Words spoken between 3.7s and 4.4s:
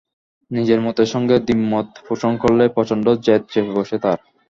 বসে তার।